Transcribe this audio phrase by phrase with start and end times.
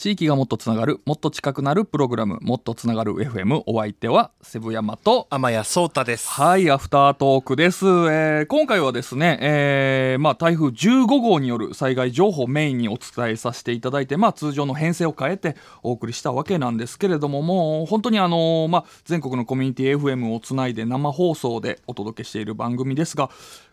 [0.00, 6.26] 地域がもっとつながるもっと近くなるプログラムもっとつながる FM お相手はセブ山と天谷壮太です。
[6.30, 23.28] はいアフタートークです、えー今回はですね、えーまあ、台風15号による災害情報をメインにお伝えさせていただいて、まあ、通常の編成を変えてお送りしたわけなんですけれどももう本当にあのーまあ、全国のコミュニティ FM をつないで生放送でお届けしている番組ですが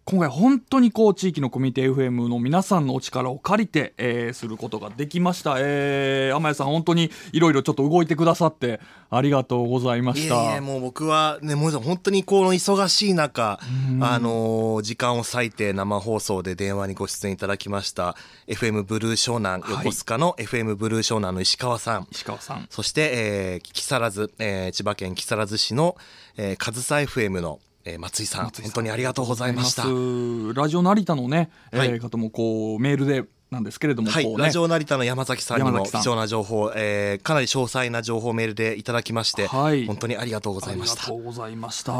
[0.09, 10.55] 今回本当にこう地域のコミュニティ FM の皆さんのお力を借りて、えーすることができました、えー、天谷さん本当にいろいろちょっと動いてくださってありがとうございました。
[10.55, 13.59] えもう僕はねもう本当にこの忙しい中
[13.99, 18.15] あのー時間を割いて生放送で電話にご出演いただきました
[18.47, 19.71] FM ブルー湘南はい。
[19.73, 22.67] 横須賀の FM ブルー湘南の石川さん、石川さん。
[22.69, 25.97] そして、えー木更津、えー千葉県木更津市の、
[26.37, 29.83] えー、上総 FM の、えー松井さん本当にありがとうございました。
[29.83, 34.35] ラジオ成田のね、えーはい方もこうメールでなんですけれども、はい、ね。
[34.37, 39.85] ラジオ成田の山崎さんにも貴重な情報、えーかなり詳細な情報をメールでいただきまして、はい。
[39.87, 41.03] 本当にありがとうございました。
[41.03, 41.93] ありがとうございました。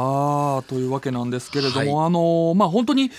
[0.68, 3.10] というわけなんですけれども、はあのーまあ本当に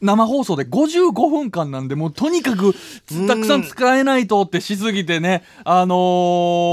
[0.00, 2.72] 生放送で55分間なんでもうとにかく
[3.12, 3.26] うん。
[3.26, 5.94] たくさん使えないとってしすぎてねあの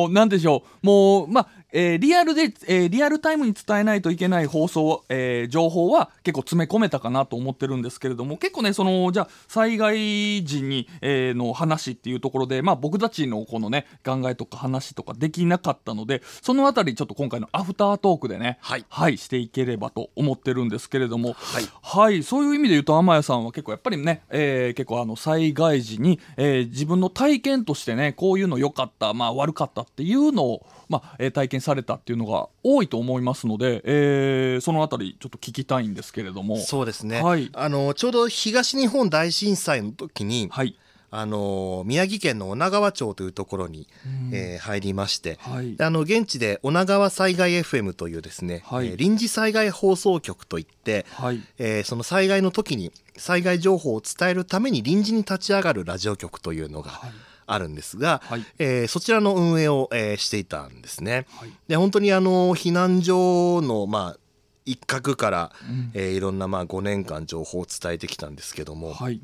[0.10, 0.86] ーなんでしょう。
[0.86, 1.48] もうまあ
[1.78, 19.18] えーリアルで、えーリアルタイムに伝えないといけない放送、えー情報は結構詰め込めたかなと思ってるんですけれども結構ねそのじゃあ災害時に、えーの話っていうところで、まあ、僕たちのこのね考えとか話とかできなかったのでそのあたりちょっと今回のアフタートークでねはい。
[19.18, 21.64] していければと思ってるんですけれどもはい。
[21.82, 36.58] はい、そういう意味で言うと天谷さんは結構やっぱりね、えー結構あの災害時に、えー自分の体験としてねこういうの良かった、まあ、悪かったっていうのを、まあえー体験されたっていうのが多いと思いますので、えーそのあたりちょっと聞きたいんですけれども。
[36.58, 37.50] そうですね、はい。
[37.54, 40.78] あのちょうど東日本大震災の時に、はい、
[41.12, 43.88] あの宮城県の女川町というところに、
[44.32, 45.76] えー入りまして、はい。
[45.76, 48.88] であの現地で女川災害 FM というですね、はい。
[48.88, 51.42] えー臨時災害放送局といって、はい。
[51.58, 57.12] えーその災害の時に災害情報を伝えるために臨時に立ち上がるラジオ局というのがはい
[57.48, 58.46] あるんですが、はい。
[58.60, 61.26] えーそちらの運営を、えーしていたんですね。
[61.38, 61.52] はい。
[61.68, 64.20] で本当にあの避難所のまあ
[64.66, 65.92] 一角から、うん。
[65.94, 69.16] えーいろんなまあ5年間情報を伝えてきたんですけども、やはい。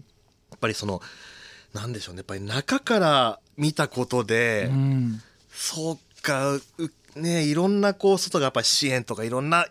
[0.56, 1.02] っぱりその
[1.74, 2.20] なんでしょうね。
[2.20, 5.22] やっぱり中から見たことで、うん。
[5.54, 6.62] そうかう
[7.16, 9.66] ねいろんなこう外がやっぱり支援とかいろんな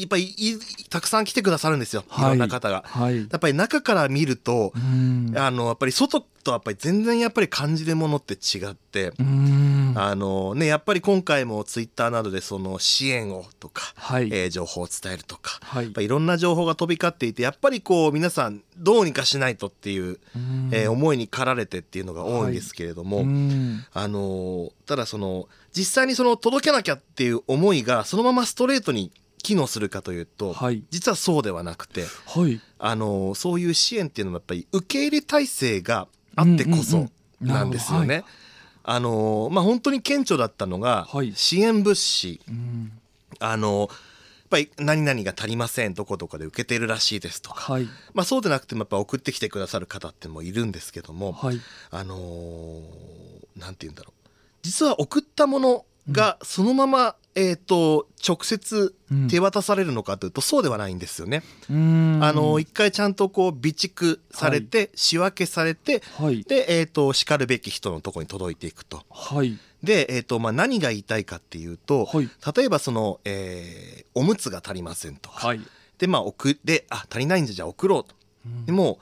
[0.00, 0.58] いっぱいい
[0.90, 2.84] たくさん来てくださるんですよ、い、ろんな方が。
[2.86, 3.16] はい。
[3.18, 5.32] やっぱり中から見るとう、ん。
[5.36, 9.94] あのやっぱり外とやっぱり全然やっぱり感じるものって違って、うん。
[9.96, 14.28] あのねやっぱり今回もツイッターなどでその支援をとか、はい。
[14.32, 15.84] えー情報を伝えるとか、はい。
[15.84, 20.70] やっぱりいろんな情報が飛び交っていてやっぱりこう皆さんどうにかしないとっていう、うん。
[20.72, 23.84] えー思いに駆られてっていうのが多いんですけれども、うん。
[23.92, 29.10] あのーただその実際にその届けなきゃっていう思いがそのままストレートに
[29.42, 30.82] 機能するかというと、はい。
[30.90, 32.60] 実はそうではなくて、はい。
[32.78, 37.08] あのーそういう支援っていうのもやっぱり受け入れ体制があってこそ
[37.40, 38.24] なんですよね。
[38.84, 41.32] あのーまあ本当に顕著だったのが、はい。
[41.34, 42.40] 支援物資。
[42.48, 42.92] うん。
[43.40, 43.90] あのー
[44.52, 47.88] やっぱり何々が足りませんどこどこで受けているらしいですとか、はい。
[48.12, 51.60] まあ、そうでなくてもやっぱ送ってきてくださる方ってもいるんですけども、はい。
[51.90, 54.28] あのーなんて言うんだろう。
[54.62, 59.28] 実は送ったものがそのまま、えー、と直接うん。
[59.28, 61.42] 手渡されるのかというと、そうではないんですよね。
[61.70, 62.18] うん。
[62.22, 66.44] あの一回ちゃんとこう備蓄されて、仕分けされてはい。
[66.44, 69.02] で、えー、としかるべき人のところに届いていくと。
[69.10, 69.58] はい。
[69.82, 72.30] で、えーとまあ、何が言いたいかっていうと、はい。
[72.56, 75.60] 例えばその、えーおむつが足りませんとか、はい。
[75.98, 78.14] でまあ送であ足りないんじゃじゃあ送ろうと。
[78.66, 78.98] でも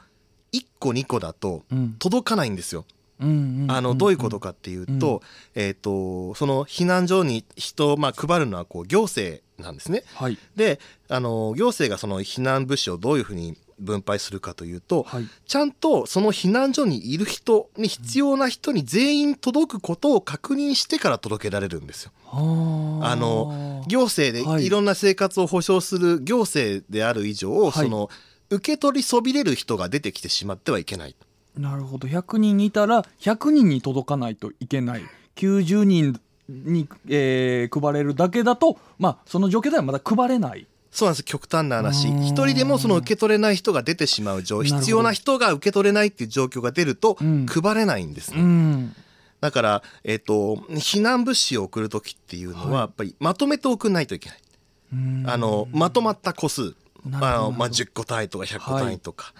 [0.52, 1.96] 1個2個だとうん。
[1.98, 2.80] 届かないんですよ。
[2.80, 5.22] うんんあのどういうことかっていうと,、
[5.54, 10.04] えー、とその避難所に人をまあ配るのはこう行政なんですね。
[10.14, 10.38] はい。
[10.56, 15.28] であの行政がその避難物資をどういうふうに分配するかというと、はい。
[15.46, 22.12] ちゃんとその避難所にいる人に必要な人に全員届くことを確認してから届けられるんですよ。
[22.26, 24.62] ああの行政はい。
[24.62, 27.72] でいろんな生活を保障する行政である以上、はい。
[27.72, 28.10] その
[28.50, 31.14] 受け取りそびれる人が出てきてしまってはいけない。
[31.56, 32.08] なるほど。
[32.08, 35.02] 100人いたら100人に届かないといけない。
[35.36, 40.66] 90人に、えー配れるだけだとまあその状況ではまだ配れない。
[40.90, 41.24] そうなんです。
[41.24, 42.08] 極端な話。
[42.08, 42.26] うん。
[42.26, 47.46] 一人でもその受け取れない人が出てしまう状必要な人が受け取れないっていう状況が出るとうん。
[47.46, 48.96] 配れないんですね、うん。
[49.40, 52.74] だから、えっと避難物資を送る時っていうのははい。
[52.74, 54.38] やっぱりまとめて送らないといけない、
[54.94, 55.24] うん。
[55.28, 56.62] あのまとまった個数。
[56.62, 57.26] なるほど。
[57.26, 59.32] あのまあ、10個単位とか100個単位とか、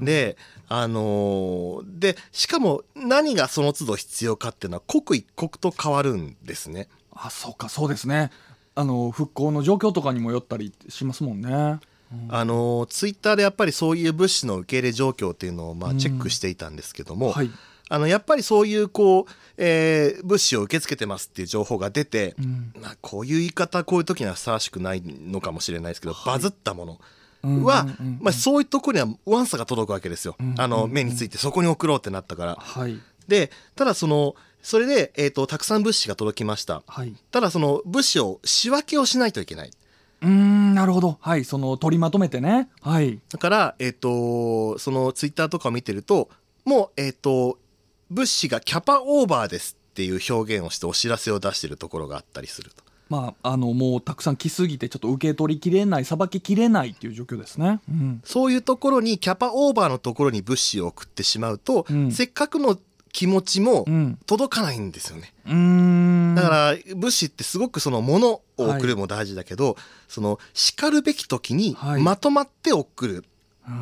[0.00, 0.04] うん。
[0.04, 0.36] で
[0.68, 6.88] あのーでしかも何がその都度必要かっていうのは刻一刻と変わるんですね。
[7.12, 8.30] あそうかそうですね。
[8.74, 11.80] あの復興の状況とかにもよったりしますもんね。
[12.28, 17.50] あのツイッターでやっぱりそういう物資の受け入れ状況っていうのをまあチェックしていたんですけども、はい、
[17.88, 22.72] あのやっぱりそういうこう、えー物資を受け付けてますっていう情報が出て、うん。
[22.80, 26.34] まあ、こういう言い方こういう時にはふさわしくないのかもしれないですけど、はい。
[26.34, 26.92] バズったもの。
[26.92, 26.98] うん
[27.42, 27.86] は、
[28.20, 32.56] まあ、そういうところにはワンサが届くわけですよ、うんあの目についてそこに送ろうってなったから。
[32.56, 32.98] はい。
[33.28, 36.82] でただそのそれで、えー、とたくさん物資が届きました。
[36.86, 37.14] はい。
[37.30, 39.70] ただその物資を仕分けをしないといけない。
[40.20, 41.18] うーんなるほど。
[41.20, 41.44] はい。
[41.44, 42.68] その取りまとめてね。
[42.80, 43.20] はい。
[43.30, 46.28] だから、えっ、と、そのツイッターとかを見てると、
[46.64, 47.58] もう、えっ、と、
[48.10, 52.82] 物資がキャパオーバーですっていう表現をしてお知らせを出してるところがあったりすると。
[53.08, 57.80] まああのもうたくさん来すぎてちょっと受け取りきれないさばききれないっていう状況ですね。
[57.88, 58.20] うん。
[58.24, 62.12] そういうところに、キャパオーバーのところに物資を送ってしまうと、うん。
[62.12, 62.78] せっかくの
[63.12, 64.18] 気持ちもうん。
[64.26, 65.32] 届かないんですよね。
[65.46, 66.34] うーん。
[66.34, 69.76] だから、物資ってすごくその物を送るも大事だけど、
[70.08, 72.02] その、叱るべき時にはい。
[72.02, 73.24] まとまって送る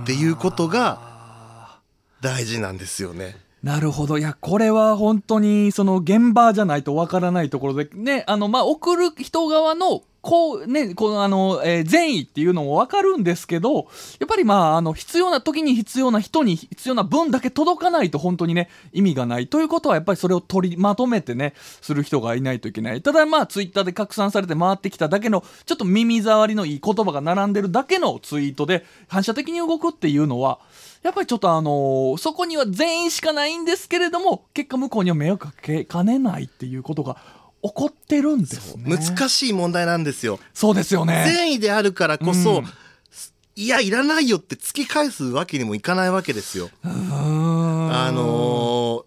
[0.02, 1.80] っていうことがあ
[2.20, 3.36] 大事なんですよね。
[3.40, 4.16] ーなるほど。
[4.16, 13.74] いやこれは本当にその現場じゃないとわからないところでねあのまあ送る人側のこうねこのあの、えー善意っていうのもわかるんですけど
[14.18, 23.02] やっぱりまああの必要な時に必要な人に必要な分だけ届かないと本当にね意味がないということはやっぱりそれを取りまとめてねする人がいないといけない。
[23.02, 30.58] ただまあツイッターで拡散されて回ってきただけのちょっと耳障りのいい言葉が並んでるだけのツイートで反射的に動くっていうのは
[31.02, 37.16] やっぱりちょっとあのーそこには善意しかないんですけれども結果向こうには迷惑かけかねないっていうことが
[37.62, 38.96] 起こってるんですね。
[38.96, 40.38] 難しい問題なんですよ。
[40.54, 41.24] そうですよね。
[41.26, 42.66] 善意であるからこそ、うん。
[43.56, 46.70] いやいらないよって突き返すわけにもいかないわけですよ。
[46.84, 46.88] あ
[48.12, 49.06] のー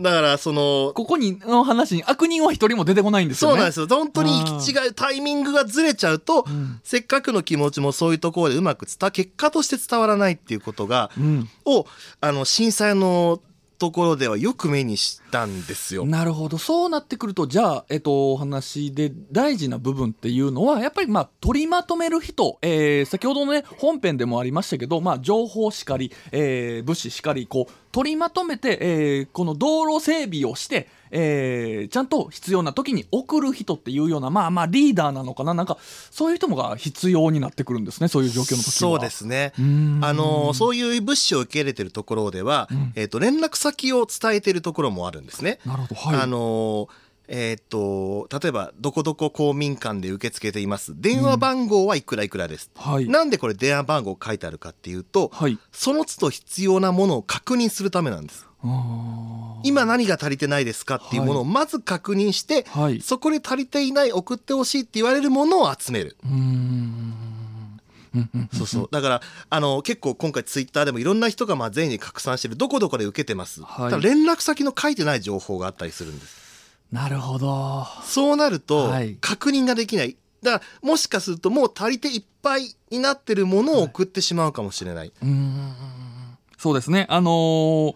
[0.00, 3.52] だからそのここにの話に悪人は一人も出てこないんですよね。
[3.52, 3.86] そうなんですよ。
[3.86, 6.80] 本当に行き違いタイミングがずれちゃうと、ん。
[6.82, 11.48] せっかくの気持ちもそういうところでうまく伝わ結果として伝わらないっていうことが、うん。
[11.66, 11.86] を
[12.20, 13.40] あの震災の
[13.80, 16.04] ところではよく目にしたんですよ。
[16.04, 35.76] なるほどそうなってくるとじゃあ、えっと、お話で大事な部分っていうのはやっぱりまあ取りまとめる人、えー先ほどのね本編でもありましたけど、まあ、情報しかり、えー物資しかりこう取りまとめて、えーこの道路整備をして、えーちゃんと必要な時に送る人っていうようなまあまあリーダーなのかななんか
[36.10, 38.72] そういう人もが必要になってくるんですねそういう状況の時は。
[38.72, 39.52] そうですね。
[39.56, 45.58] あのそういう物資を受け入れてるところでは、んえっ、と連絡先を伝えてるところもあるんですね。
[45.64, 46.88] なるほどはいあの
[47.32, 51.00] えっ、と例えばどこどこ公民館で受け付けています。
[51.00, 53.08] 電話番号はいくらいくらです、はい。
[53.08, 55.56] なんでこれ電話番号書いてあるかっていうと、はい。
[55.70, 58.48] その都度必要なものを確認するためなんです。
[59.62, 63.00] 今何が足りてないですかっていうものをまず確認して、はい。
[63.00, 66.34] そこに足りていない送ってほしいって言われるものを集める、うーん。
[68.12, 68.88] うんうんそうそう。
[68.90, 74.02] だからあの結構今回ツイッターでもいろんな人がまあ全員に拡散してるどこどこで受けてます、はい。
[74.02, 76.39] 連絡先の書いてない情報があったりするんです
[76.92, 85.74] なるほどそうなるとはい確認ができない、だからもしかするともう足りていっぱいになってるものを送ってしまうかもしれない、うーん
[86.60, 87.06] そうですね。
[87.08, 87.94] あのー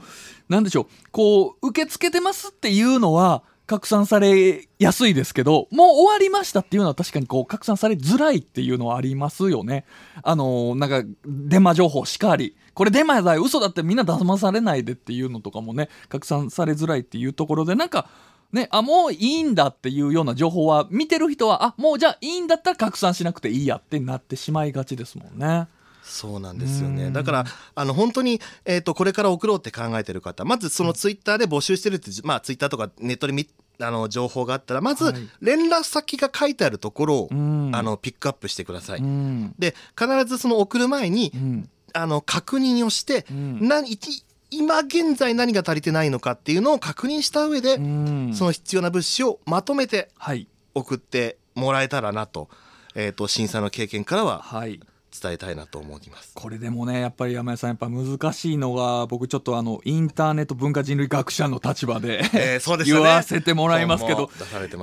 [0.48, 0.86] なんでしょう。
[1.10, 9.84] こう、受け付けてますっていうのは、拡散されやすいですけど、もう終わりましたっていうのは確かにこう、拡散されづらいっていうのはありますよね。
[10.22, 12.56] あのーなんか、デマ情報しかり。
[12.74, 18.08] これデマだよ、嘘だってみんな騙されないでっていうのとかもね、拡散されづらいっていうところで、なんか、
[18.54, 25.68] ね、あ、もういいんだっていうような情報は、見てる人は、あ、もうじゃあいいんだったら拡散しなくていいやってなってしまいがちですもんね。
[26.04, 27.44] そうなんですようんねだから
[27.75, 33.49] あの本当に、えー、とこれから送ろうって考えてる方まずそのツイッターで募集してるって、まあ、ツイッターとかネットで見
[33.80, 39.00] あの情報があったらまずはい連絡先が書いてあるところを、うんあのピックアップしてください。
[39.00, 39.54] うん。
[39.58, 41.70] で必ずその送る前に、うん。
[41.92, 44.25] あの確認をして、うん何一
[44.56, 50.49] 今現在何が足りてないのかっていうのを確認した上で、うんその必要な物資をまとめてはい。
[50.75, 52.49] 送ってもらえたらなと,、
[52.94, 54.80] えー、と審査の経験からははい。
[55.23, 56.32] 伝えたいなと思います。
[56.34, 64.28] これでもね、やっぱり山谷さん、やっぱ難しいのが、僕ちょっとあの、インターネット文化人類学者の立場で、えーそうですよね言わせてもらいますけど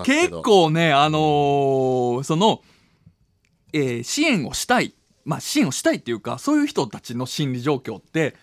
[0.06, 2.62] 結ど構ね、あのーその、
[3.74, 4.94] えー支援をしたい、
[5.26, 8.38] まあ支援をしたいっていうか、そういう人たちの心理状況って、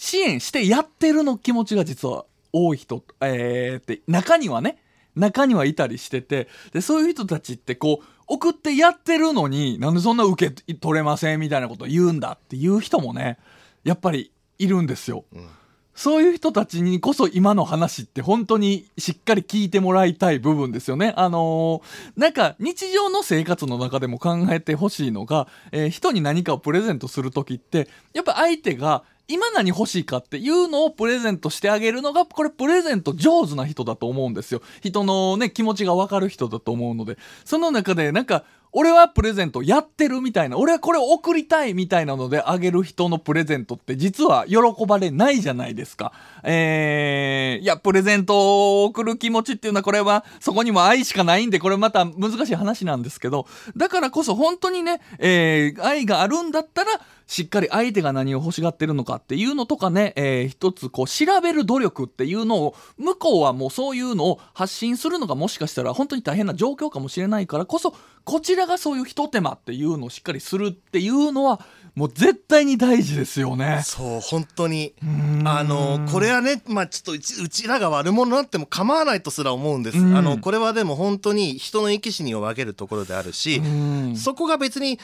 [0.00, 4.78] 支援してやってるの気持ちが実は多い人、えーって、中にはね、
[5.14, 13.38] 中にはいたりしてて、で、そういう人たちってこう、送ってやってるのになんでそんな受け取れませんみたいなこと言うんだっていう人もね
[13.82, 15.24] やっぱりいるんですよ。
[15.34, 15.48] うん
[15.92, 21.12] そういう人たちにこそ今の話って本当にしっかり聞いてもらいたい部分ですよね。
[21.14, 34.60] あのーなんか日常の生活の中でも考えてほしいのが、えー人に何かをプレゼントする時ってやっぱ相手が今何欲しいかっていうのをプレゼントしてあげるのがこれプレゼント上手な人だと思うんですよ。
[34.82, 46.12] 人のね気持ちがわかる人だと思うのでその中でなんか俺はプレゼントやってるみたいな俺はこれを送りたいみたいなのであげる人のプレゼントって実は喜ばれないじゃないですか。
[46.44, 53.46] えー、いやプレゼントを送る気持ちっていうのはこれはそこにも愛しかないんでこれまた難しい話なんですけど
[53.76, 56.90] だからこそ本当にね、えー愛があるんだったら
[57.30, 67.94] しっかり相手が何を欲しがってるのかっていうのとかね、えー一つこう調べる努力っていうのを向こうはもうそういうのを発信するのがもしかしたら本当に大変な状況かもしれないからこそ
[68.24, 71.60] こちらがそういうひと手間っていうのをしっかりするっていうのは
[71.94, 73.82] もう絶対に大事ですよね。
[73.84, 74.94] そう本当に。
[75.04, 75.46] ん。
[75.46, 80.16] あのこれはねまあちょっとうちうちらが悪者になっても構わないとすら思うんです、うん。
[80.16, 83.68] あのこれはでも本当に人の生き死にを分けるところであるし、う
[84.12, 84.16] ん。
[84.16, 84.98] そこが別に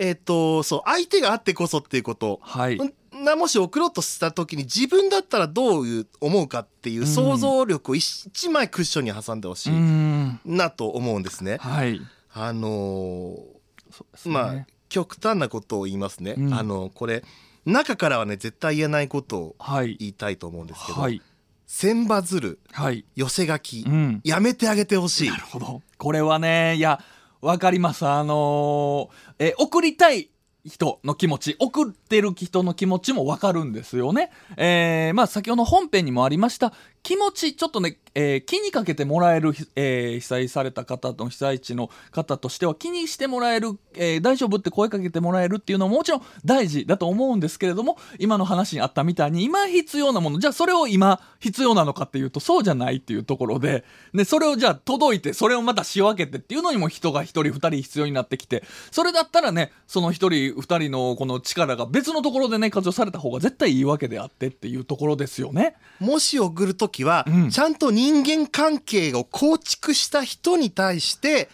[0.00, 2.40] えっ、とそう相手があってこそっていうこと。
[2.42, 2.78] はい、
[3.12, 10.40] なもし送ろうとした時に自分だったらどういう思うかっていう想像力を一一枚クッションに挟んでほしういん。
[10.46, 11.58] なと思うんですね。
[11.60, 12.00] はい。
[12.32, 14.32] あのーね。
[14.32, 16.34] まあ極端なことを言いますね。
[16.38, 16.54] うん。
[16.54, 17.22] あのこれ
[17.66, 19.96] 中からはね絶対言えないことをはい。
[20.00, 21.20] 言いたいと思うんですけど、はい。
[21.66, 23.04] 千羽鶴はい。
[23.14, 24.20] 寄せ書き、うん。
[24.24, 25.28] やめてあげてほしい。
[25.28, 25.82] なるほど。
[25.98, 27.00] これはね、いや、
[27.40, 28.06] わかります。
[28.06, 30.30] あのーえ、送りたい
[30.64, 34.30] 人の気持ち、送ってる人の気持ちもわかるんですよね。
[34.56, 65.76] えーまあ先ほど本編にもありました、気持ち、ちょっとね、えー気にかけてもらえる、えー被災された方の被災地の方としては気にしてもらえる、えー大丈夫って声かけてもらえるっていうのももちろん大事だと思うんですけれども、今の話にあったみたいに今必要なもの、じゃあそれを今必要なのかっていうとそうじゃないっていうところで、ね、それをじゃあ届いて、それをまた仕分けてっていうのにも人が一人二人必要になってきて、それだったらね、その一人二人のこの力が別のところでね、活用された方が絶対いいわけであってっていうところですよね。
[66.00, 71.48] もし送る時は、うんちゃんと人間関係を構築した人に対して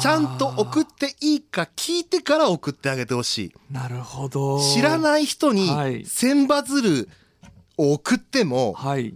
[0.00, 4.58] ちゃんと送っていいか聞いてから送ってあげてほしいなるほど。
[4.60, 5.00] 知らい。
[5.00, 7.08] ない人にはい千羽鶴
[7.76, 9.14] を送ってもはい。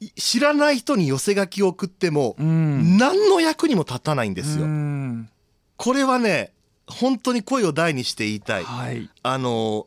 [0.00, 2.96] い知らない人に寄せ書きを送ってもうん。
[2.96, 5.28] 何の役にも立たないんですうよん
[5.76, 6.52] これはね
[6.86, 9.10] 本当に声を大にして言いたいはい。
[9.22, 9.86] あの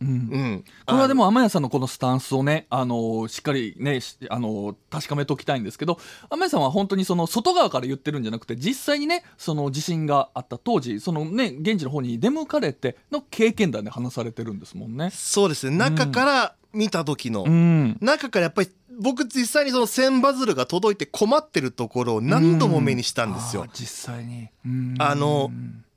[0.00, 5.98] うんうんこれはでも天谷さんのこのスタンスをね、あのしっかりね、しあの確かめておきたいんですけど、
[6.28, 15.10] 天谷さんは本当にその外側から言ってるんじゃなくて、実際にね、その地震があった当時、そのね、現地の方に出向かれての経験談で話されてるんですもんね。
[15.10, 17.96] そうですね中から見た時の、うん。
[18.00, 23.66] 中からやっぱり僕実際にその千羽鶴が届いて困ってるところを何度も目にしたんですよ。
[23.72, 24.48] 実際に。
[24.64, 25.50] うんあの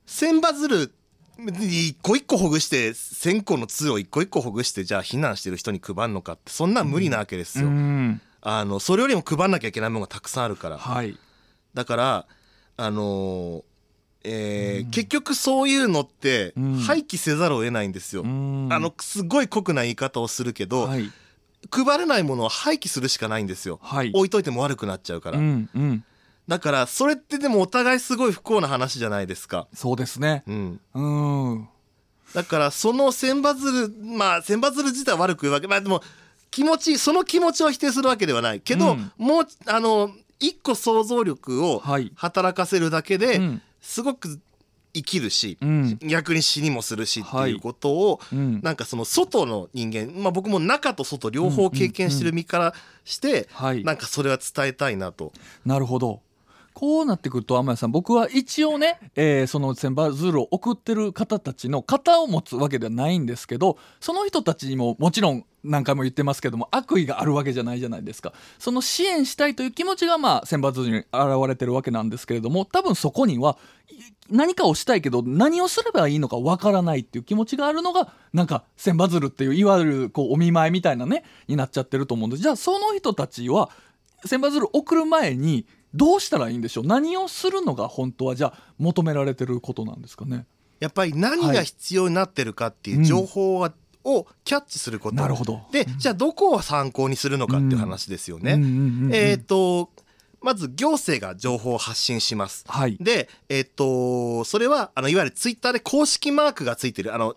[0.06, 0.92] 千羽鶴
[1.48, 7.70] 一個一個ほぐして1,000個の鶴を一個一個ほぐしてじゃあ避難してる人に配るのかってそんなん無理なわけですうよ。
[7.70, 8.20] ん。
[8.42, 10.78] あのそれよりも配んなきゃいけないものがたくさんあるから。
[10.78, 11.16] はい。
[11.74, 12.26] だから
[12.76, 13.62] あのー
[14.22, 18.22] えー結局そういうのってうん廃棄せざるを得ないんですよ。
[18.22, 21.10] うんあのすごい酷な言い方をするけど、はい。
[21.70, 23.78] 配れないものは廃棄するしかないんですよ。
[23.82, 24.10] はい。
[24.14, 26.04] 置いといても悪くなっちゃうから、うん。
[26.50, 26.56] うん。
[26.56, 30.42] だからそれってでもお互いすごい不幸な話じゃないですか、そうですね。
[30.46, 31.68] うん、うん。
[32.34, 36.02] だからその千羽鶴まあ千羽鶴自体は悪く言うわけまあでも
[36.50, 44.38] 気持ちその気持ちを否定するわけではないけど、うんもうあの一個想像力をはい働かせるだけで、うんすごく
[44.92, 45.98] 生きるし、うん。
[46.02, 48.60] 逆に死にもするしってはいいうことを、うん。
[48.62, 53.84] なんかその外の人間、まあ、僕も中と外両方経験してる身からして、はい。
[53.84, 55.32] なんかそれは伝えたいなと。
[55.64, 56.20] なるほど。
[56.74, 68.32] こうなってくると天谷さん僕は一応ね、えーその千羽鶴を送ってる方たちの型を持つわけではないんですけどその人たちにももちろん何回も言ってますけども悪意があるわけじゃないじゃないですか。
[68.58, 71.06] その支援したいという気持ちがまあ千羽鶴に現
[71.48, 73.58] れてるわけなんですけれども多分そこには
[73.88, 73.94] い
[74.30, 82.42] 何かをしたいけど何をすればいいのかわからないっていう気持ちがあるのがなんか千羽鶴っていういわゆるこうお見舞いみたいなねになっちゃってると思うんです。
[82.42, 83.70] じゃあその人たちは
[84.24, 86.86] 千羽鶴送る前にどうしたらいいんでしょう？
[86.86, 90.46] 何をするのが本当はじゃあ求められてることなんですかね？
[90.78, 93.72] やっぱり何が必要になってるかっていう情報は、
[94.04, 95.16] をキャッチすること。
[95.16, 95.60] なるほど。
[95.72, 98.54] でじゃあどこを参考にするのかっていう話ですよね。
[98.54, 99.14] うんうんうんうん。
[99.14, 99.90] えっ、と
[100.40, 102.64] まず行政が情報を発信します。
[102.66, 102.96] はい。
[102.98, 107.36] で、えっと、それは、あの、いわゆるツイッターで公式マークがついてる、あの、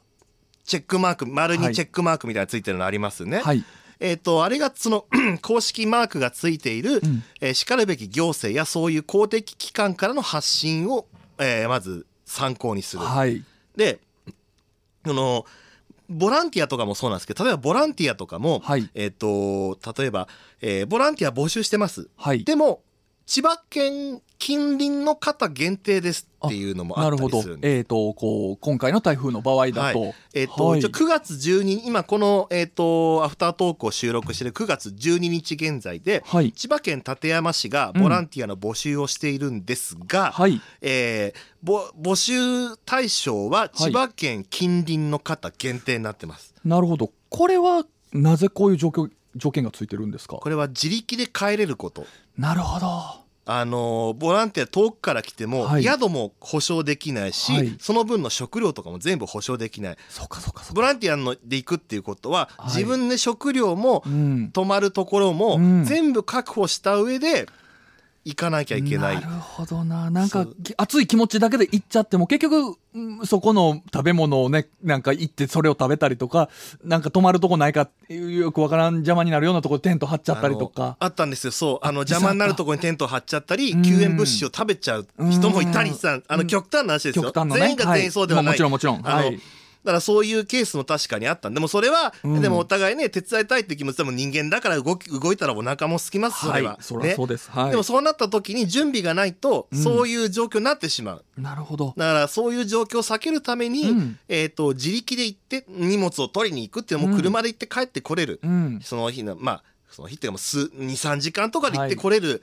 [0.63, 1.67] チェックマーク、丸はい。
[1.67, 3.39] にチェックマークみたいなのついてるのありますよね。
[3.39, 3.65] はい
[4.03, 5.05] えっと、あれがその
[5.41, 11.07] 公式マークがついている、んえーしかるべき行政やそういう公的機関からの発信を、
[11.39, 13.03] えーまず参考にする。
[13.03, 13.43] はい
[13.77, 13.99] で、
[15.05, 15.45] その、
[16.09, 20.27] ボランティアとかもそうなんですけど、例えばボランティアとかも、はいえっ、と、例えば、
[20.61, 22.09] えーボランティア募集してます。
[22.17, 22.81] はいでも、
[23.25, 27.77] 千葉県近隣の方限定ですっていうのもあったりするんです。
[27.77, 30.15] えっ、とこう今回の台風の場合だと、はい。
[30.33, 30.79] えっ、と、はい。
[30.79, 36.51] 一応9月12日、今この、えっ、と、アフタートークを収録している9月12日現在で、はい。
[36.51, 40.61] 千葉県館山市がボランティアの募集をしているんですが、はい。
[40.81, 46.53] えーぼ募集対象は千葉県近隣の方限定になってます。
[46.65, 47.09] なるほど。
[47.29, 50.37] これはなぜこういう状況条件がついてるんですか？
[50.37, 52.05] これは自力で帰れること。
[52.37, 53.23] なるほど。
[53.45, 55.83] あのーボランティア遠くから来ても、はい。
[55.83, 57.75] 宿も保証できないし、はい。
[57.77, 59.97] その分の食料とかも全部保証できない。
[60.07, 60.73] そうかそうかそうか。
[60.75, 62.67] ボランティアので行くっていうことは、はい。
[62.67, 64.51] 自分で食料も、うん。
[64.53, 65.83] 泊まるところも、うん。
[65.83, 67.47] 全部確保した上で
[68.25, 69.15] 行かなきゃいけない。
[69.15, 70.09] なるほどな。
[70.09, 76.49] なんか熱い気持ちだけで行っちゃっても結局うんそこの食べ物をねなんか行ってそれを食べたりとか
[76.83, 80.95] なんか泊まるとこないかよくわからん邪魔になるようなところでテント張っちゃったりとか。
[80.99, 81.51] あったんですよ。
[81.51, 81.85] そう。
[81.85, 87.61] あのあ邪魔になるところにテントを張っちゃったりうん救援物資を食べちゃう人もいたりさあのうん極端な話ですよ、極端なね。
[87.61, 88.59] 全員が全員そうではない、はい。
[88.59, 89.17] まあもちろんもちろん。
[89.17, 89.39] はい
[89.83, 92.41] だからそういうケースも確かにあったんでもそれは、うん。
[92.41, 97.51] でもお互いね手伝いたいって気持ちでも人間だから動き動いたらお腹も空きますそれは、はいそうです。
[97.51, 97.71] はい。
[97.71, 99.83] でもそうなった時に準備がないと、うん。
[99.83, 101.25] そういう状況になってしまう。
[101.37, 101.93] なるほど。
[101.97, 104.19] だからそういう状況を避けるために、うん。
[104.29, 107.21] えー、と自力で行って荷物を取りに行くっていうのもうん。
[107.21, 108.79] 車で行って帰ってこれる、うん。
[108.81, 109.63] その日のまあ
[109.93, 112.41] その日っていうかもう数23時間とかで行ってはいこれる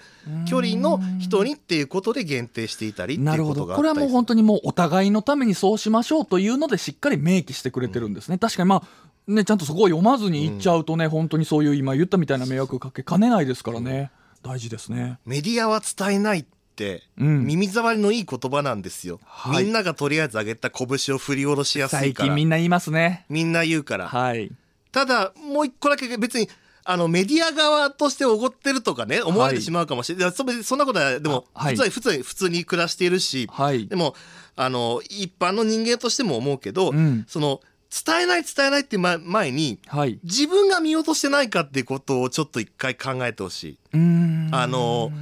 [0.48, 3.96] 距離の人にっていうことで限定していたりっていうなるほことがあったりする。
[3.96, 3.96] ど。
[3.96, 8.82] これはもう本当にもうお互いのためにそうしましょうというのでしっかり明記してくれてるんですね、確かにまあ
[9.26, 14.10] ねちゃんとそこを読まずに行っちゃうとね、本当にそういう今言ったみたいな迷惑かけかねないですからね、
[14.42, 15.18] 大事ですね。
[15.26, 16.44] メディアは伝えないっ
[16.76, 17.44] て、うん。
[17.44, 19.64] 耳障りのいい言葉なんですよ、はい。
[19.64, 22.28] みんながとりあえず上げた拳を振り下ろしやすい最から。
[22.28, 24.50] 近みんな言いますねみんな言うから、はい
[24.92, 26.48] ただもう一個だけ別に
[26.90, 33.86] あのメディア側としておごってるとかね思われてしまうかもしれない、いやそれそんなことはでも普通は普通に普通に暮らしているし、はい。
[33.86, 34.16] でも
[34.56, 37.24] あの一般の人間としても思うけど、うん。
[37.28, 37.60] その
[38.06, 40.18] 伝えない伝えないって前前にはい。
[40.24, 43.78] 自分が見落としてないかっていうことをちょっと一回考えてほしい。
[43.92, 45.12] あの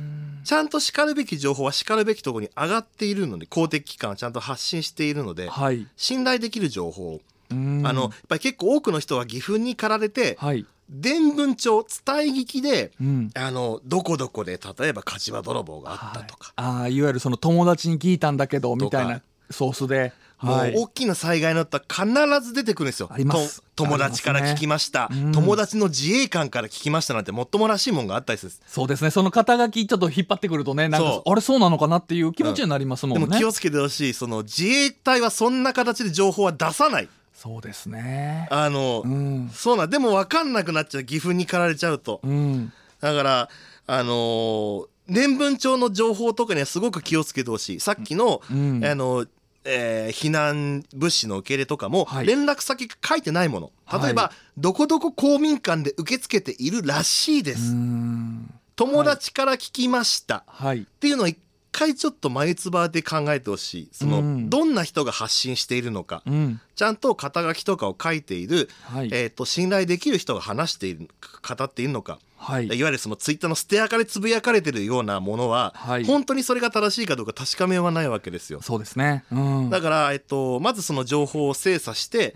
[0.44, 5.86] ちゃんとしかるべき情報はしかるべきところに上がっているので公的機関はちゃんと発信しているのではい。
[5.98, 7.20] 信頼できる情報
[7.50, 10.66] あのやっぱり結構多くの人は義憤に駆られてはい。
[10.90, 13.30] 伝聞帳伝え聞きでうん。
[13.34, 20.12] あのどこどこで例えば火事場泥棒があったとか、はい、ああいわゆるその友達に聞いたんだけどみたいなソースで。
[20.40, 20.74] もうはい。
[20.76, 23.08] 大きな災害のったら必ず出てくるんですよ。
[23.10, 23.62] あります。
[23.74, 25.08] と友達から聞きました。
[25.08, 25.20] ね。
[25.20, 25.32] うん。
[25.32, 28.52] 友達の自衛官から聞きましたなんてもっともらしいもんがあったりする。
[28.66, 29.10] そうですね。
[29.10, 34.12] その肩書きちょっと引っ張ってくるとねなんかあれそうなのかなっていう気持ちになりますもんね、でも気をつけてほしい。
[34.14, 37.08] その自衛隊はそんな形で情報は出さない。
[37.40, 38.48] そうですね。
[38.50, 39.48] あの、うん。
[39.54, 42.18] そうなんでも分かんなくなっちゃう義憤に駆られちゃうと。
[42.24, 42.72] うん。
[43.00, 43.48] だから
[43.86, 47.80] あのー年分帳の情報とかにはすごく気をつけてほしい。
[47.80, 48.84] さっきの、うん。
[48.84, 49.24] あの
[49.64, 52.26] えー避難物資の受け入れとかも、はい。
[52.26, 53.72] 連絡先が書いてないもの。
[54.02, 56.70] 例えば、はどこどこ公民館で受け付けてい。
[56.72, 61.38] るらしいでうす、ん友達から聞きました、はいっていうのを一
[61.78, 63.88] 回ちょっと眉唾で考えてほしい。
[63.92, 64.50] その、うん。
[64.50, 66.60] どんな人が発信しているのか、うん。
[66.74, 69.08] ちゃんと肩書きとかを書いている、はい。
[69.12, 71.08] えー、と信頼できる人が話している
[71.46, 72.66] 語っているのか、はい。
[72.66, 76.04] いわゆるそのツイッターの捨てあかでつぶやかれてるようなものは、はい。
[76.04, 78.60] 本当にそれが正しいかどうか確かめようはないわけですよ。
[78.60, 79.24] そうですね。
[79.30, 79.70] うん。
[79.70, 82.34] だから、えっと、まずその情報を精査して、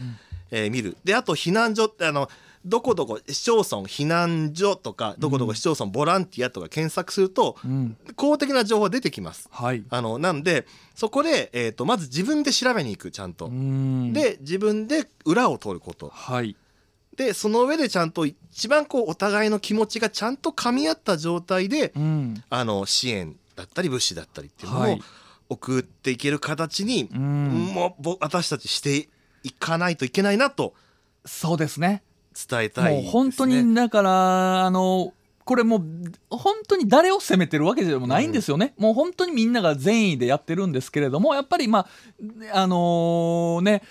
[0.50, 0.96] えー見る。
[1.02, 2.28] で、あと避難所って、あの、
[2.64, 7.96] どこどこ市町村避難所とか、どこどこ市町村ボランティアとか検索すると、うん。
[8.14, 9.48] 公的な情報が出てきます。
[9.50, 9.84] はい。
[9.90, 13.46] あの、なんで、そこで、えっと、まず自分で調べに行く、ちゃんと。
[13.46, 14.12] うん。
[14.12, 16.08] で、自分で裏を取ること。
[16.08, 16.56] はい。
[17.16, 22.44] で、その上でちゃんと一番こう、お互いの気持ちがちゃんと噛み合った状態で、うん。
[22.48, 25.02] あの、支援だったり物資だったりっていうのをはい。
[25.48, 27.72] 送っていける形に、うん。
[27.74, 29.08] もうぼ私たちして
[29.42, 30.74] いかないといけないなと。
[31.26, 33.02] そうですね伝えたいね。
[33.02, 35.12] もう本当にだからあの
[35.44, 35.82] これもう
[36.30, 43.82] 本当に誰を責めてるわけでもないんですよね、もう本当にみんなが善意でやってるんですけれどもやっぱりまああのね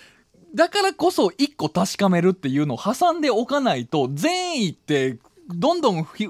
[0.54, 6.28] だからこそ一個確かめるっていうのを挟んでおかないと善意ってどんどんひ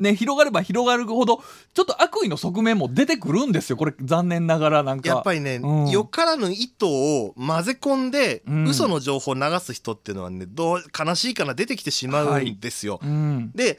[0.00, 1.42] ね、広がれば広がるほど、
[1.74, 3.76] ちょっと悪意の側面も出てくるんですよ。
[3.76, 5.08] これ、残念ながら、なんか。
[5.08, 13.00] やっぱりね、うんよからぬ意図を混ぜ込んで、うん嘘の情報を流す人っていうのはねどう悲しいかな出てきてしまうんですよ。
[13.02, 13.50] うん。
[13.54, 13.78] で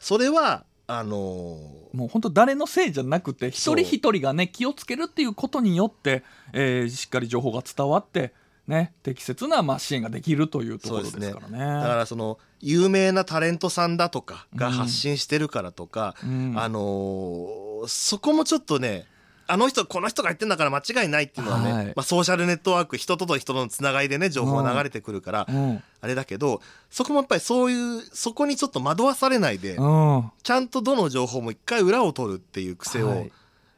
[0.00, 8.32] それはあのーもう本当誰のせいじゃなくて一人一人がね気をつけるっていうことによって、えーしっかり情報が伝わって
[8.66, 11.58] ね適切なまあ支援ができるというところですからね。
[11.58, 16.54] だからその有名なタレントさんだとかが発信してるからとか、うん。
[16.56, 19.06] あのーそこもちょっとね
[19.48, 21.86] あの人この人が言ってんだから間違いないっていうのはね、はい。
[21.86, 25.82] まあ、ソーシャルネットワーク人とと人とのつながりでね情報が流れてくるから、うん。
[26.00, 33.32] あれだけどそこもやっぱりそういうそこにちょっと惑わされないで、うん、ちゃんとどの情報も一回裏を取るっていう癖を、はい。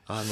[0.07, 0.25] あの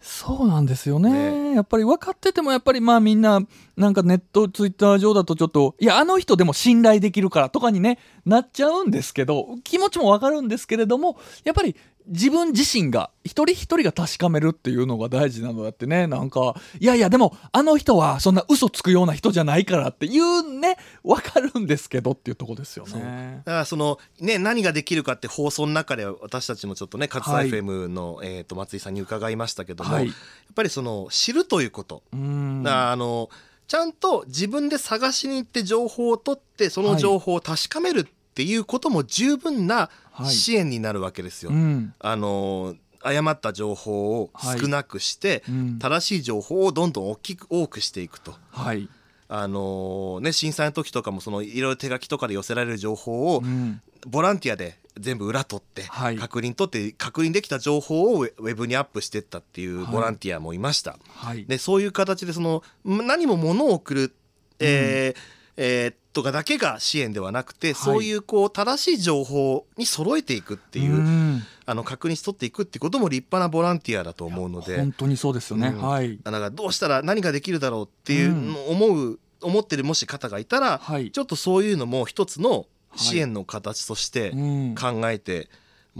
[0.00, 1.54] そうなんですよね。
[1.54, 3.40] やっぱり分かっててもやっぱりまあみんな
[3.76, 16.06] なんかネットツイッター上だとちょっといやあの人でも信頼できるからとかにねなっちゃうんですけど気持ちも分かるんですけれどもやっぱり自分自身が一人一人が確かめるっていうのが大事なのだってね。
[16.06, 23.42] なんかいやいやでもあの人はそんな嘘つくような人じゃないからっていうね分かるんですけどっていうとこですよね。
[23.44, 27.50] だからそのね何ができるかって放送の中で私たちもちょっとね勝はい。
[27.50, 30.06] 田 FM の、えー、と松井さんに伺いましたけども、はい。
[30.06, 30.14] やっ
[30.54, 32.64] ぱりその知るということ、うん。
[32.66, 33.30] あの
[33.70, 38.04] ちゃんと自分で探しに行って情報を取ってその情報を確かめるっ
[38.34, 40.30] ていうことも十分なはい。
[40.30, 41.50] 支援になるわけですよ。
[41.50, 41.94] うん。
[41.98, 45.78] あの誤った情報を少なくして、うん。
[45.78, 48.34] 正しい情報をどんどん大きく多くしていくと。
[48.50, 48.88] はい。
[49.28, 53.80] あのね、震災の時とかもそのいろいろ手書きとかで寄せられる情報をうん。
[54.06, 56.16] ボランティアで全部裏取って、はい。
[56.16, 59.92] 確認取って確認できた情報をウェブにアップしていったっていうはい。
[59.92, 60.98] ボランティアもいました。
[61.08, 61.46] はい。
[61.46, 64.14] でそういう形でそのん何も物を送る、
[64.58, 65.20] えー
[65.56, 71.42] えーとかだけが支援ではなくて、そういうこう正しい情報に揃えていくっていう、ん。
[71.66, 74.76] あの確認し取っていくってことも立派なボランティアだと思うので。
[74.76, 75.80] 本当にそうですよね、うん。
[75.80, 76.18] はい。
[76.20, 81.12] だからどうしたら何ができるだろうっていうのを思う、思ってるもし方がいたら、はい。
[81.12, 84.40] ちょっとそういうのも一つの支援の形としてう
[84.72, 84.74] ん。
[84.74, 85.48] 考えて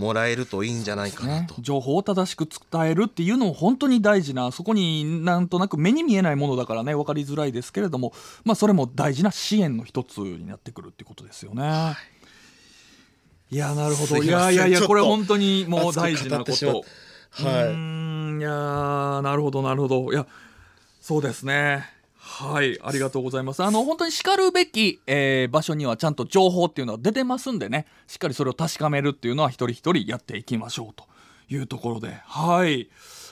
[0.00, 1.46] もらえるといいんじゃないかなね。
[1.48, 8.12] と。、情報を正しく伝えるっていうのも本当に大事なそこになんとなく目に見えないものだからね分かりづらいですけれども、
[8.44, 11.96] まあ、それも大事な支援の一つになってくるってことですよね。
[13.50, 14.22] い、やなるほど。
[14.22, 16.84] いやいやいやこれ本当にもう大事なこと。
[17.30, 17.64] はい。
[17.66, 20.12] うーんいやーなるほどなるほど。
[20.12, 20.26] いや
[21.00, 21.99] そうですね
[22.40, 23.62] はいありがとうございます。
[23.62, 27.84] あの本当にしかるべき、えー場所にはちゃんと情報っていうのは出てますんでね。
[28.06, 31.04] しっかりそれを確かめるっていうのは一人一人やっていきましょうと
[31.52, 32.14] いうところで。
[32.24, 32.88] はい。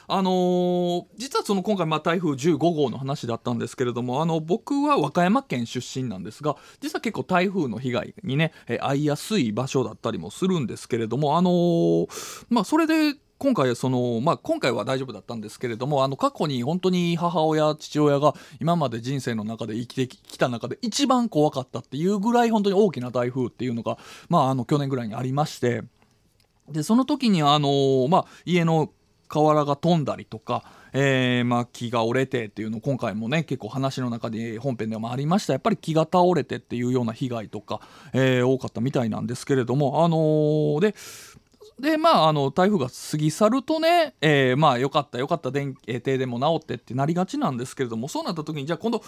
[0.09, 23.99] あのー実はその今回まあ台風15号の話だったんですけれどもあの僕は和歌山県出身なんですが実は結構台風の被害にね、え遭いやすい場所だったりもするんですけれどもあのーまあそれで今回その、まあ、今回は大丈夫だったんですけれどもあの過去に本当に母親父親が今まで人生の中で生きてきた中で一番怖かったっていうぐらい本当に大きな台風っていうのが、
[24.29, 25.83] まあ、あの去年ぐらいにありまして
[26.69, 28.91] でその時にあの、まあ、家の
[29.29, 35.53] 瓦が飛んだりとか、えーまあ、木が折れてっていうの今回もね結構話の中で本編でもありました。
[35.53, 37.81] やっぱり木が倒れてっていうような被害とか、
[38.15, 40.95] えー多かったみたいなんですけれどもあのーで
[41.81, 49.03] でまああの台風が過ぎ去るとね、えーまあよかったよかった電、えー停電も治ってってなりがちなんですけれどもそうなった時にじゃあ今度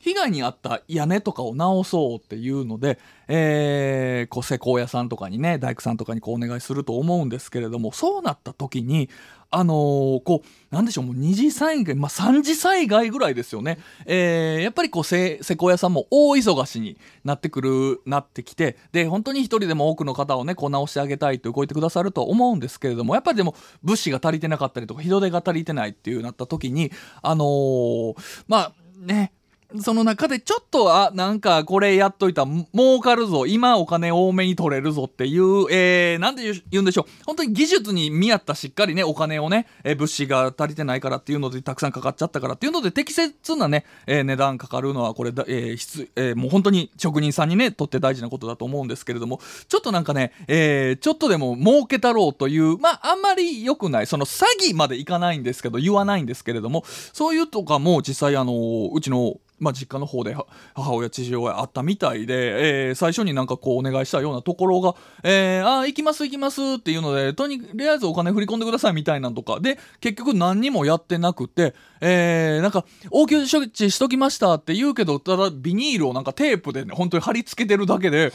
[0.00, 9.08] 被害に遭った屋根とかを直そうっていうので、えーこう施工屋さんとかにね大工さんとかにこうお願いすると思うんですけれどもそうなった時に
[9.50, 29.32] あのーこうなんでしょうもう二次災害、まあ、三次災害ぐらいですよね、えーやっぱりこう施工屋さんも大忙しになってくるなってきてで本当に一人でも多くの方をねこう直してあげたいと動いてくださると思うんですけれどもやっぱりでも物資が足りてなかったりとか人手が足りてないっていうなった時にあのーまあね
[29.78, 37.24] その中でちょっと、あ、なんかこれやっといた儲かるぞ、今お金多めに取れるぞっていう、えー、なんで言うんでしょう。
[37.24, 60.34] 本当に技術に見合ったしっかりね、お金をね、えー物資が足りてないからっていうのでたくさんかかっちゃったからっていうので適切なね、えー値段かかるのはこれだ、えー必えーもう本当に職人さんにね、とって大事なことだと思うんですけれども、ちょっとなんかね、えーちょっとでも儲けたろうという、まああんまり良くない、その詐欺までいかないんですけど、言わないんですけれども、そういうとかも実際あの、うちのまあ、実家の方で
[60.74, 69.60] 母親父親あったみたいで、えー、最初になんかこうお願いしたようなところが「えー、あ行きます行きます」っていうのでとりあえずお金振り込んでくださいみたいなんとか。
[69.60, 78.32] で結局何にもやってなくて、えー、なんか応急処置しときましたって言うけどただビニールをなんかテープでね本当に貼り付けてるだけで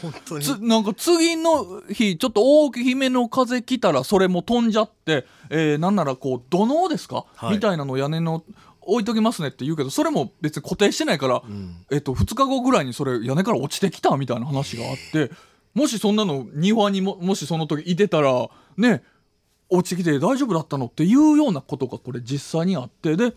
[0.60, 8.44] なんか次の日ちょっと大きめの風来たらそれも飛んじゃって、えー、なんならこう土のうですか、はい、みたいなの屋根の
[8.86, 15.30] 置いときますねって言うけどそれも別に固定してないから、うん、えっと、2日後ぐらいにそれ屋根から落ちてきたみたいな話があって
[15.74, 19.02] もしそんなの庭にももしその時いてたらね
[19.68, 20.86] 落ちてきて大丈夫だったの？
[20.86, 23.34] っていうようなことがこれ実際にあってで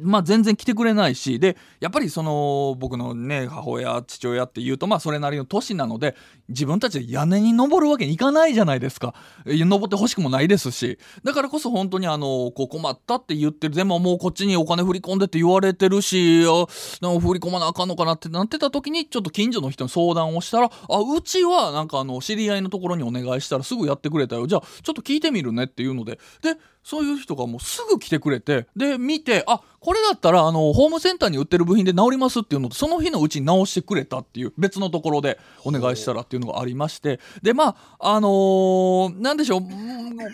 [0.00, 6.16] まあ、全然来てくれないしでやっぱりその僕のね母親父親っていうとまあそれなりの年なので
[6.48, 9.14] 自分たちで屋根に登るわけにいかないじゃないですか。
[9.46, 10.98] 登ってほしくもないですし。
[11.22, 16.66] だからこそ本当にあのこう困ったって言ってるでももうこっちにお金振り込んでって言われてるしあ
[17.00, 24.46] なんか振り込まなあかんのかなってなってた時にちょっと近所の人に相談をしたらあうちはなんかあの知り合いのところにお願いしたらすぐやってくれたよ。
[24.46, 26.18] じゃあちょっと聞いてみるねっていうので。
[26.42, 37.20] でそういう人がもうすぐ来てくれてで見てあこれだったらあのホームセンターに売ってる部品で治りますっていうのとその日のうちに直してくれたっていう別のところでお願いしたらっていうのがありまして。
[37.42, 39.62] でまああのー、なんでしょう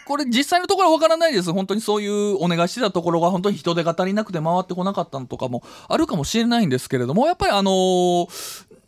[0.06, 1.52] これ実際のところは分からないです。
[1.52, 8.28] 本当にそういうお願いしてたところが本当に人手が足りなくて回ってこなかったのとかもあるかもしれないんですけれどもやっぱりあのー、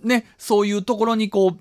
[0.02, 1.58] ねそういうところにこう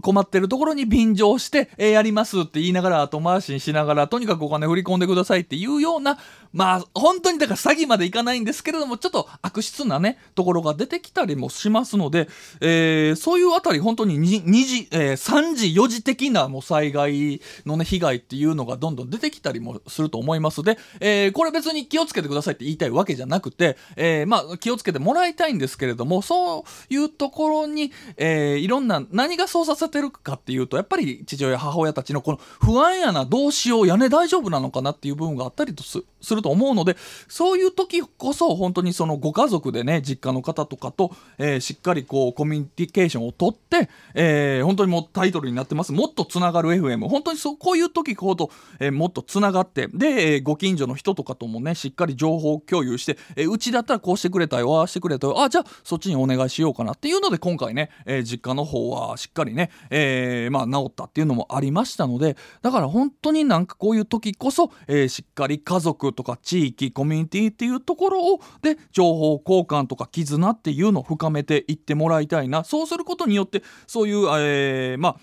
[0.00, 6.18] 困ってるところに便乗して、えー、やりますって言いながら後回しにしながら、とにかくお金振り込んでくださいっていうような、
[6.52, 12.28] まあ、本当にだから詐欺までいかないんですけれども、ちょっと悪質なね、ところが出てきたりもしますので、
[12.60, 20.62] えー、そういうあたり本当に 2, 2時、えー、3時、4時的なもう災害のね、被害っていうのがどんどん出てきたりもすると思います。
[20.62, 36.02] で、えー、これ別に気をつけてくださいって言いたいわけじゃなくて、えー、まあ、気をつけてもらいたいんですけれども、そういうところに、えー、いろんな、何が操作せてるかっていうとやっぱり父親母親たちのこの不安やなどうしよう屋根大丈夫なのかなっていう部分があったりとす
[36.34, 36.96] ると思うので
[37.28, 45.92] そういう時こそ本当にそのご家族でね実家の方とかと、えー、しっかりこうコミュニケーションをとって、えー、本当にもうタイトルになってます。
[45.92, 48.50] もっとつながる FM 本当にそうこういう時ほど、
[48.80, 72.64] えー、もっとつながってで、え、ご近所の人とかともねしっかり情報共有して、え、うちだったらこうしてくれたよああしてくれたよああじゃあそっちにお願いしようかなっていうので今回ね、え、実家の方はしっかりね、え、まあ、治ったっていうのもありましたのでだから本当になんかこういう時こそ、え、しっかり家族とか地域コミュニティっていうところをで情報交換とか絆っていうのを深めていってもらいたいな。
[72.64, 75.16] そうすることによってそういう、えー、まあ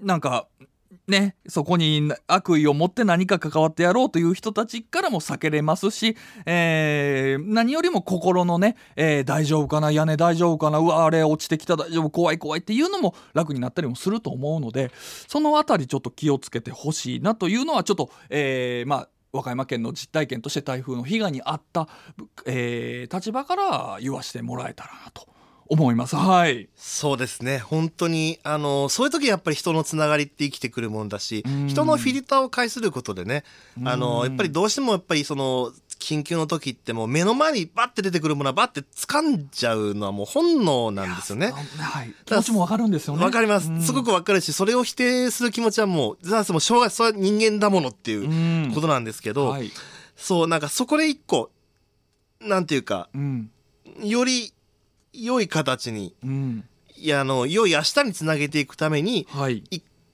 [0.00, 0.46] なんか
[1.08, 14.90] ね、そこに悪意を持って何か関わってやろうという人たちからも避けれますし、えー、何よりも心のね、えー、大丈夫かな屋根大丈夫かなうわあれ落ちてきた大丈夫怖い怖いっていうのも楽になったりもすると思うので
[15.28, 21.88] その辺りちょっと気をつけてほしいなというのはちょっと、えー、まあ和歌山県の実体験として台風の被害に遭った、
[22.46, 25.26] えー、立場から言わしてもらえたらなと。
[25.68, 26.16] 思います。
[26.16, 26.68] はい。
[26.76, 27.58] そうですね。
[27.58, 33.44] 本当に、あの、そういう時やっぱり人のつながりって生きてくるもんだし、人のフィルターを介することでね、
[33.84, 35.72] あの、やっぱりどうしてもやっぱりその、
[36.06, 41.50] 緊急の時ってもう目の前にバッて出てくるものはバッて掴んじゃうのはもう本能なんですよね。
[41.50, 42.14] はい。
[42.24, 43.24] 気持ちもわかるんですよね。
[43.24, 43.84] わかります。
[43.84, 49.72] すごくわかるし、それを否定する気持ちはもう、ざもうしょうがそれは人間だものっていうことなんですけど、はい、
[50.14, 51.50] そう、なんかそこで一個、
[52.40, 53.50] なんていうか、うん、
[54.04, 54.52] より
[55.12, 56.64] 良い形に、うん、
[56.96, 59.64] いやあの良い明日につなげていくために、はい、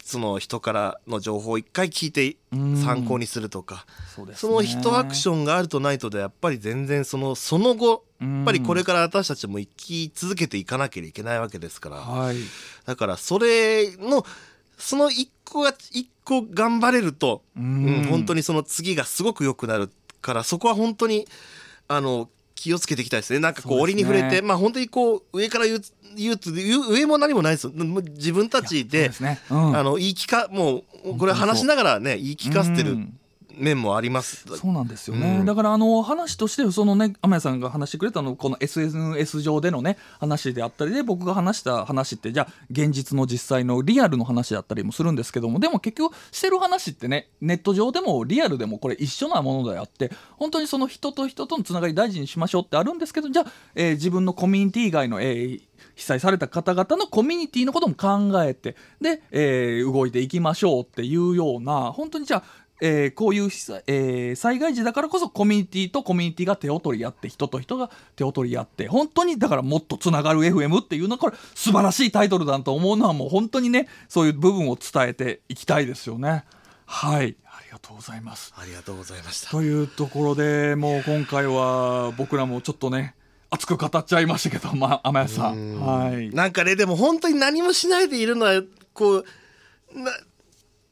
[0.02, 12.36] その人からの情報を一回聞いて参考にするとか、そね、その一アクションがあるとないとでやっぱり全然そのその後やっぱりこれから私たちも生き続けていかなきゃいけないわけですから、はい、
[12.84, 14.26] だからそれの
[14.76, 19.88] その一個が一個頑張れると、うん、本当にその次がすごく良くなる
[20.20, 21.28] からそこは本当に
[21.86, 22.28] あの
[22.62, 23.40] 気をつけていきたいですね。
[23.40, 25.80] なんかこう折に触れて、ね、まあ本当にこう上から言う
[26.16, 27.66] 言うと上も何もないです。
[27.66, 29.40] よ自分たちで、ね。
[29.50, 32.98] うん、あの言い聞かもうこれ話しながらね言い聞かせてる
[33.56, 34.44] 面もあります。
[34.56, 55.60] そうなんですよね、うん、だからあの話としてそのね天谷さんが話してくれたのこの SNS 上でのね話であったりで僕が話した話ってじゃあ現実の実際のリアルの話だったりもするんですけどもでも結局してる話ってねネット上でもリアルでもこれ一緒なものであって本当にその人と人とのつながり大事にしましょうってあるんですけどじゃあ、えー、自分のコミュニティ以外の、えー、
[55.94, 62.44] 被災された方々のコミュニティのことも考えてで、えー、動いていきましょうっていうような本当にじゃあ
[62.84, 76.44] えー、こういう、えー、災害時だからこそコミュニティとコミュニティが手を取り合って人と人が手を取り合って本当にだからもっとつながる FM っていうのはこれ素晴らしいタイトルだと思うのはもう本当にねそういう部分を伝えていきたいですよね。
[76.84, 78.52] はいありがとうございます。
[78.56, 79.50] ありがとうございました。
[79.50, 83.14] というところでもう今回は僕らもちょっとね
[83.52, 85.78] 熱く語っちゃいましたけど、まあ、天谷さん。
[85.78, 86.30] はい。
[86.30, 88.62] なんかね、でも本当に何もしないでいるのは、
[88.94, 89.24] こう、
[89.94, 90.10] な、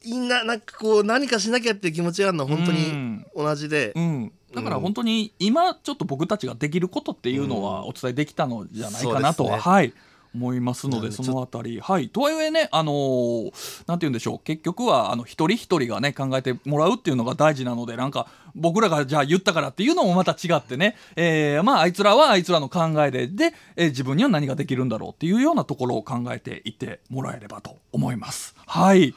[0.05, 3.93] みんな、なんかこう、何かしなきゃっていう気持ちがあるのは本当に同じで。
[3.95, 9.93] うん、うんだから本当に今ちょっと僕たちができることっていうのはお伝えできたのじゃないかなとは、うんね、はい
[10.33, 11.79] 思いますのでそのあたり。
[11.79, 12.09] はい。
[12.09, 14.39] とはいえねあのー、なんて言うんでしょう。
[14.39, 28.55] 結局はあの一人一人がね考えてもらうっていうのが大事なのでなんか僕らがじゃあ言ったからっていうのもまた違ってね、えー、まああいつらはあいつらの考えでで、えー、自分には何ができるんだろうっていうようなところを考えていってもらえればと思います。
[28.65, 29.13] はい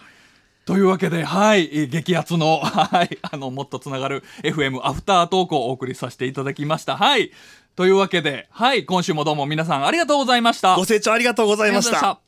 [0.64, 6.96] というわけで、はい、激アツの、 はい、あの、もっとつながる FM アフタートークをお送りさせていただきました。
[6.96, 7.30] はい。
[7.76, 10.76] というわけで、はい、今週もどうも皆さんありがとうございました。
[10.76, 12.23] ご清聴ありがとうございました。